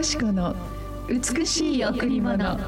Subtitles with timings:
[0.00, 0.56] よし子の
[1.08, 2.58] 美しい贈り物。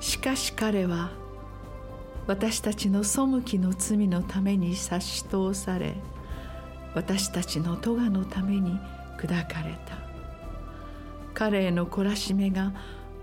[0.00, 1.10] しかし彼は
[2.26, 5.96] 私たちの背きの罪のために差し通され
[6.94, 8.80] 私たちの咎のために
[9.18, 9.98] 砕かれた。
[11.34, 12.72] 彼への懲らしめが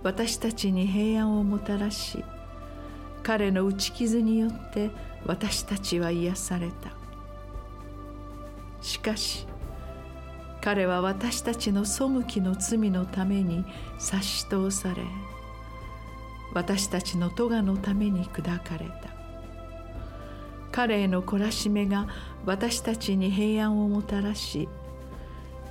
[0.03, 2.23] 私たちに平安をもたらし
[3.25, 4.91] 彼の打ち傷によって
[5.25, 6.91] 私たちは癒された。
[8.81, 9.47] しかし
[10.61, 13.65] 彼は私たちの背きの罪のために
[13.97, 15.01] 差し通され
[16.53, 19.09] 私たちの咎のために砕かれた。
[20.71, 22.07] 彼への懲らしめが
[22.45, 24.69] 私たちに平安をもたらし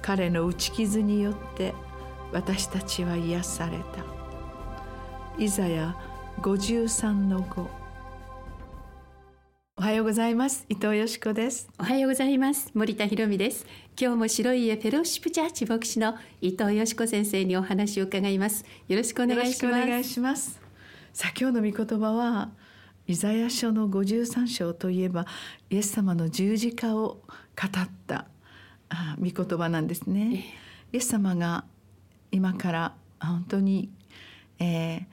[0.02, 1.72] 彼の打ち傷によって
[2.32, 4.04] 私たちは癒された。
[5.38, 5.96] イザヤ
[6.40, 7.66] 53の5
[9.76, 10.66] おはようございます。
[10.68, 11.68] 伊藤よしこです。
[11.78, 12.70] おはようございます。
[12.74, 13.66] 森田博美です。
[13.98, 18.64] 今日も白い家フェローシップチャーチ牧師の伊藤よしこ先生にお話を伺います。
[18.88, 19.82] よろしくお願いします。
[19.84, 20.60] お願いします。
[21.12, 22.50] さあ今日の御言葉は
[23.06, 25.26] イザヤ書の53章といえば
[25.70, 27.22] イエス様の十字架を語
[27.82, 28.26] った
[29.18, 30.44] 御言葉なんですね、
[30.92, 31.64] イエス様が
[32.30, 33.90] 今から本当に、
[34.58, 35.04] えー、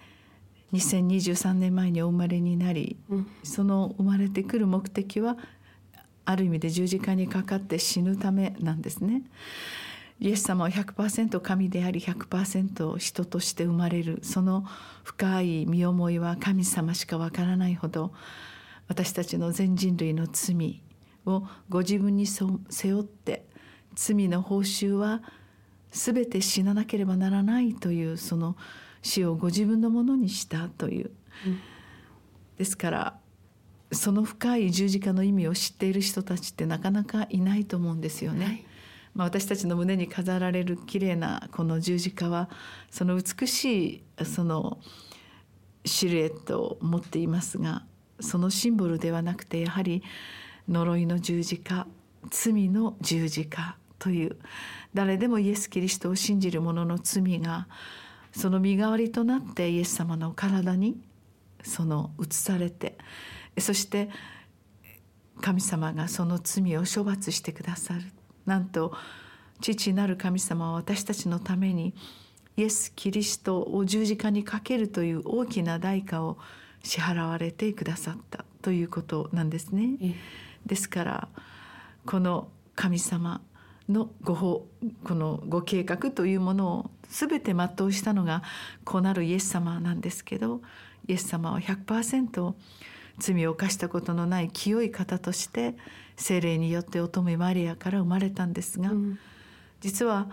[0.74, 5.38] 2023年前にお生まれになり、うん、その生まれてくる目的は
[6.26, 9.24] ある意味で十字架にかかって死ぬためなんですね。
[10.20, 14.66] イエス様は100%神であり100%人として生まれるその
[15.04, 18.14] 深い身思いは神様しかわからないほど
[18.88, 20.84] 私たちの全人類の罪
[21.26, 23.46] をご自分に背負って
[23.96, 25.24] 罪の報酬は
[25.90, 28.56] 全て死ななければならないというその
[29.02, 31.12] 死をご自分のものにしたという、
[31.48, 31.60] うん、
[32.58, 33.18] ですから
[33.92, 38.46] その深い十字架の意味を知っている人たちってなかなかいないと思うんですよね。
[38.46, 38.66] はい、
[39.16, 42.50] まあ、私たちの胸に飾られる綺麗なこの十字架は
[42.90, 44.80] その美しいその
[45.84, 47.84] シルエットを持っていますが
[48.20, 50.04] そのシンボルではなくてやはり
[50.70, 51.88] 呪いの十字架
[52.30, 54.38] 罪の十字架という
[54.94, 57.68] 誰でもイエス・キリストを信じる者の罪が
[58.32, 61.00] その身代わりとなってイエス様の体に
[61.64, 62.98] その移されて
[63.58, 64.10] そして
[65.42, 68.02] 神様がその罪を処罰してくださる。
[68.46, 68.94] なんと
[69.60, 71.94] 父なる神様は私たちのために
[72.58, 76.38] イエス・キリストを十字架にかけるという大きな代価を
[76.84, 78.46] 支払われてくださった。
[78.62, 80.16] ということなんですね。
[80.66, 81.28] ですから
[82.06, 83.42] この神様
[83.90, 84.68] のご法
[85.04, 88.44] このご計画というものを全て全うしたのが
[88.86, 90.62] 子なるイエス様なんですけど
[91.08, 92.54] イエス様は100%
[93.20, 95.76] 罪を犯したことのない清い方として
[96.16, 99.20] 精霊によって乙女マリアから生まれたんですが、うん、
[99.82, 100.28] 実は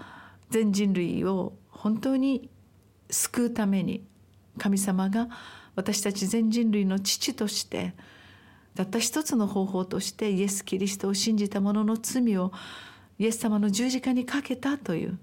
[0.51, 2.49] 全人類を本当に
[3.11, 4.05] 救うために
[4.59, 5.29] 神様が
[5.75, 7.95] 私たち全人類の父として
[8.75, 12.53] たった一つの方法としてイエス・キリストを信じた者の罪を
[13.19, 15.19] イエス様の十字架にかけたという。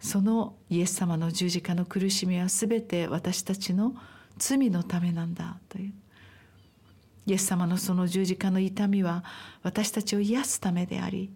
[0.00, 3.94] そのイエス様の十字架の苦しみは全て私たちの
[4.38, 5.92] 罪のためなんだという。
[7.26, 9.24] イエス様のその十字架の痛みは
[9.62, 11.30] 私たちを癒すためであり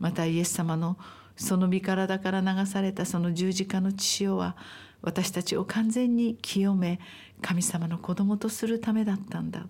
[0.00, 0.96] またイエス様の
[1.36, 4.56] その身体から流されたその十字架の血潮は
[5.02, 6.98] 私たちを完全に清め
[7.42, 9.66] 神様の子供とするためだったんだ。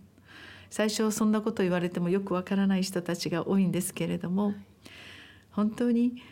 [0.71, 4.55] 最初そんなこと言われてもよくわからない人たちが多いんですけれども
[5.57, 6.23] 本当に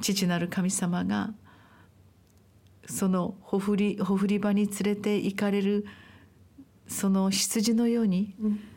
[0.00, 1.34] 父なる神様が
[2.86, 5.84] そのほふりほふり場に連れて行かれる
[6.86, 8.36] その羊のように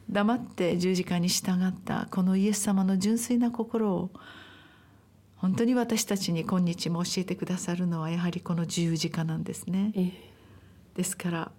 [0.10, 4.10] 黙って十字架に従ったこのイエス様の純粋な心を
[5.36, 9.94] 本当に私たちに今日も教えてくださるのはやはりこの十字架なんですね。
[10.96, 11.52] ですから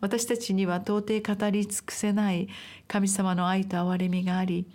[0.00, 2.48] 私たちには到底語り尽くせない
[2.86, 4.66] 神様の愛と憐れみがあり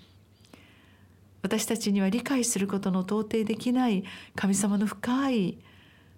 [1.41, 4.03] 私たちには理解することの到底できない
[4.35, 5.59] 神様の深い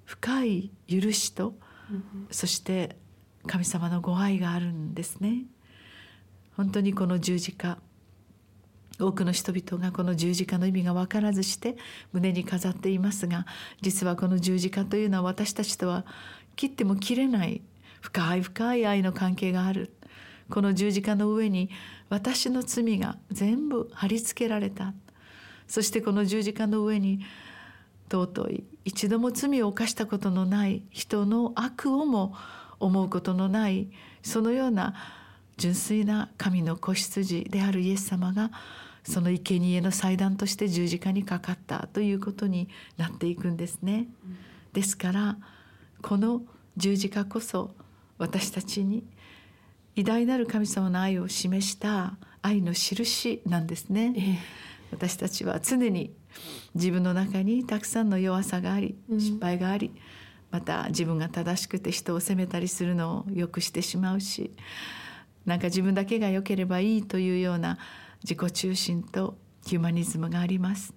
[0.05, 1.53] 深い許しと、
[2.31, 2.97] そして
[3.45, 5.43] 神様のご愛があるんですね。
[6.55, 7.77] 本当にこの十字架
[8.99, 11.77] 多くの人々がこの十字架の意味が分からずして
[12.11, 13.45] 胸に飾っていますが
[13.81, 16.05] 実はこの十字架というのは私たちとは
[16.57, 17.61] 切っても切れない
[18.01, 19.93] 深い深い愛の関係がある。
[20.49, 21.69] この十字架の上に
[22.09, 24.95] 私の罪が全部貼り付けられた
[25.69, 27.21] そしてこの十字架の上に
[28.11, 32.33] 尊い一度も罪を犯したことのない人の悪をも
[32.79, 33.89] 思うことのない
[34.23, 34.95] そのような
[35.57, 38.51] 純粋な神の子羊であるイエス様が
[39.03, 44.07] その生贄の祭壇として十字架にかかったということになっていくんですね。
[44.73, 45.37] ですから
[46.01, 46.41] この
[46.77, 47.71] 十字架こそ
[48.17, 49.03] 私たちに
[49.95, 54.13] 偉大なる神様の愛を示した愛の印なんですね。
[54.15, 54.39] ええ、
[54.91, 56.13] 私たちは常に
[56.75, 59.93] 自分の中にたくさんの弱さがあり失敗があり、うん、
[60.51, 64.51] また自分が正しくて人を責めたりするのをよくしてしまうし
[65.45, 67.77] なんか自分だけが良ければいいというような
[68.23, 70.93] 自己中心とヒューマニズムがあります。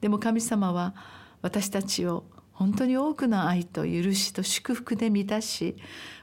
[0.00, 0.94] でも神様は
[1.42, 2.24] 私たちを
[2.58, 5.76] 本当に多くの愛と許しと祝福で満たし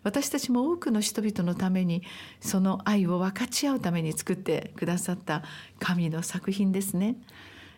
[0.03, 2.03] 私たちも多くの人々のために
[2.41, 5.43] その愛を分かち合うために作ってくださった
[5.79, 7.15] 神の作品ですね。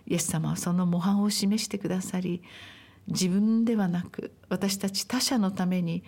[0.08, 2.42] イエス様はその模範を示してくださり
[3.08, 6.04] 自分ではなく私たち他者のために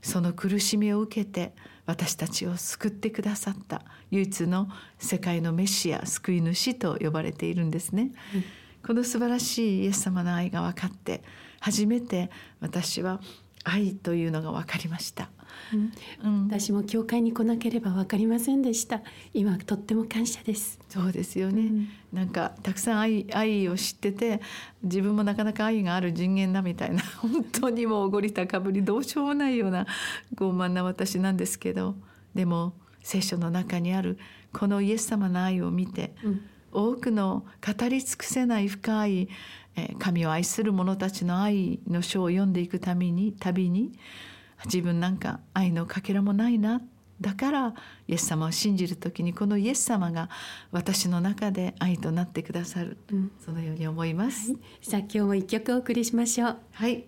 [0.00, 1.52] その苦しみを受けて
[1.84, 4.68] 私たちを救ってくださった唯一の
[4.98, 8.12] 世界のメシア救い主と呼ばれているんですね。
[8.34, 8.44] うん、
[8.86, 11.22] この素晴らしいイエス様の愛が分かって
[11.60, 12.30] 初めて
[12.60, 13.20] 私は
[13.64, 15.30] 愛というのが分かりました。
[16.22, 19.02] うん、私も教会に来なければ分かりませんでした。
[19.34, 20.78] 今とっても感謝です。
[20.88, 24.40] そうですよね、うん、なんかたくさん愛愛を知ってて
[24.82, 29.86] 自分もなかなか愛がある人間だみたいな 本当にもうおごり高ぶりどうしようもないような
[30.34, 31.94] 傲慢な私なんですけど
[32.34, 34.18] でも聖書の中にある
[34.52, 36.42] このイエス様の愛を見て、うん、
[36.72, 39.28] 多くの語り尽くせない深い
[39.98, 43.92] 神を愛する者たちの愛の書を読んでいくために旅に
[44.66, 46.82] 自分なんか愛のかけらもないな。
[47.20, 47.74] だから
[48.08, 50.30] イエス様を信じる時にこのイエス様が
[50.72, 56.56] 私の中で愛となってくださる、うん、そのように思います、はい、さあ今日も一曲お送りしましょう。
[56.72, 57.04] はい。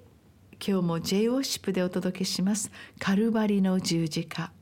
[0.65, 2.71] 今日も J オーシップでお届けします。
[3.01, 4.53] カルバリの十字架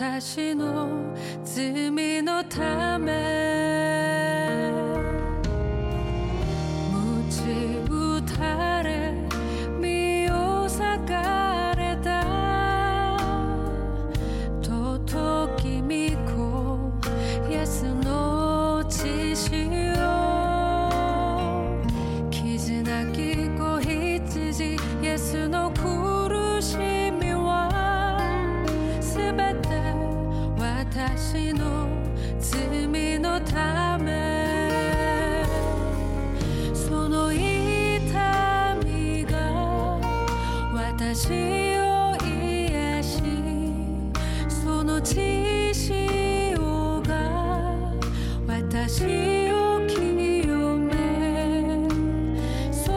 [0.00, 1.12] 私の
[1.42, 4.70] 罪のため
[6.92, 9.12] 鞭打たれ
[9.80, 13.18] 身を裂かれた
[14.62, 15.88] 尊き御
[16.30, 16.92] 子
[17.50, 19.50] イエスの血潮
[22.30, 26.76] 傷なき子羊イエスの苦し
[27.20, 27.68] みは
[29.00, 29.87] すべて
[30.98, 31.86] 私の
[32.40, 35.44] 罪のため。
[36.74, 39.38] その痛みが
[40.74, 41.28] 私
[41.78, 43.22] を癒し
[44.48, 47.14] その血潮が
[48.48, 49.04] 私
[49.52, 51.88] を清め
[52.72, 52.90] そ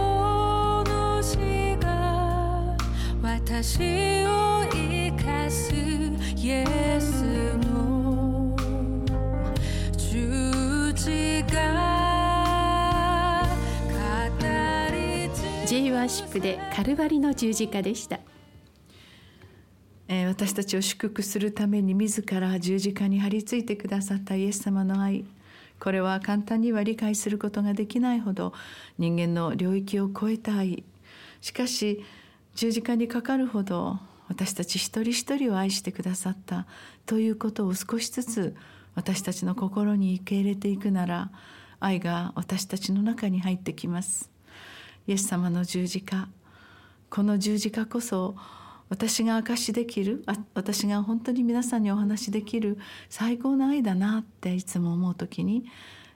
[0.87, 1.37] の死
[1.79, 2.75] が
[3.21, 4.10] 私を
[16.39, 18.19] でカルバリの十字架でした。
[20.07, 25.25] えー、私たちを祝福するために自ら十字架に張り付いてくださったイエス様の愛。
[25.79, 28.53] これは簡単には理解することができないほど
[28.97, 30.83] 人間の領域を超えた愛。
[31.41, 32.03] しかし
[32.55, 36.65] 十字架にかかるほど私たち一人一人を愛してくださった
[37.05, 38.55] ということを少しずつ
[38.95, 41.31] 私たちの心に受け入れていくなら
[41.79, 44.30] 愛が私たちの中に入ってきます。
[45.07, 46.29] イエス様の十字架。
[47.09, 48.35] この十字架こそ
[48.89, 52.77] 私が証しできる私が本当に皆さんにお話しできる
[53.09, 55.65] 最高の愛だなっていつも思う時に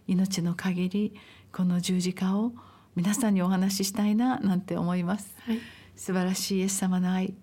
[0.08, 1.14] 命の限り
[1.52, 2.52] この十字架を
[2.96, 5.60] 皆さんにお話ししたいななんて思います、はい、
[5.96, 7.34] 素晴らしいイエス様の愛。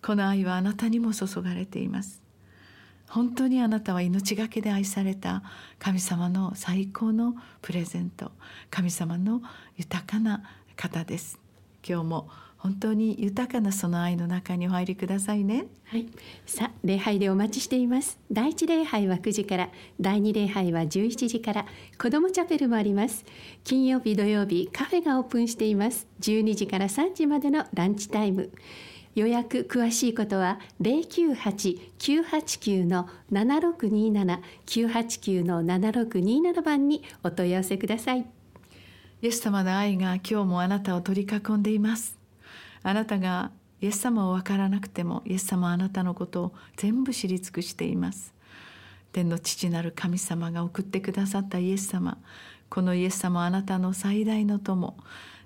[0.00, 2.22] この愛はあなたにも注がれています。
[3.08, 5.42] 本当にあなたは命がけで愛された
[5.78, 8.32] 神様の最高のプレゼント
[8.70, 9.40] 神様の
[9.76, 10.42] 豊かな
[10.78, 11.38] 方です。
[11.86, 15.66] 今日も本当に豊かなその愛の中にお入りくださいね。
[15.84, 16.06] はい。
[16.46, 18.18] さあ礼拝でお待ちしています。
[18.30, 19.70] 第一礼拝は9時から
[20.00, 21.66] 第二礼拝は11時から
[22.00, 23.24] 子どもチャペルもあります。
[23.64, 26.06] 金曜日土曜日カフェがオープンしています。
[26.20, 28.50] 12時から3時までのランチタイム。
[29.14, 38.26] 予約詳しいことは098-989の7627 989の7627番にお問い合わせください。
[39.20, 42.16] イエス様の愛が今日もあなたを取り囲んでいます。
[42.84, 48.32] あなたがイエス様を分からなくてもイエス様はあなたのことを全部知り尽くしています。
[49.10, 52.18] 天の父なる神様が送ってくださったイエス様。
[52.70, 54.96] このイエス様はあなたの最大の友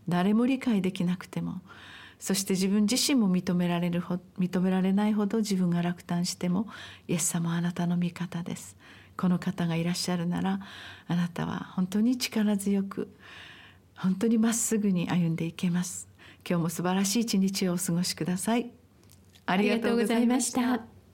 [0.06, 1.62] 誰も理解できなくても
[2.18, 6.66] そして自分自身も認められるほ認められないほど自分が落胆しても
[7.08, 8.76] イエス様はあなたの味方です。
[9.16, 10.60] この方がいらっしゃるなら
[11.06, 13.08] あなたは本当に力強く
[14.02, 16.08] 本当にまっすぐに歩んでいけます。
[16.44, 18.72] 今日も素晴らしい一日をお過ごしください。
[19.46, 20.91] ありがとうございました。